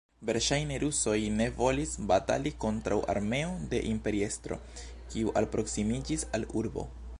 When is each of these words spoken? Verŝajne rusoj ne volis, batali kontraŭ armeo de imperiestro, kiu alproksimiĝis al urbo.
Verŝajne 0.27 0.77
rusoj 0.83 1.17
ne 1.41 1.45
volis, 1.59 1.91
batali 2.11 2.53
kontraŭ 2.65 2.97
armeo 3.15 3.53
de 3.75 3.83
imperiestro, 3.91 4.57
kiu 5.13 5.37
alproksimiĝis 5.43 6.29
al 6.39 6.51
urbo. 6.63 6.91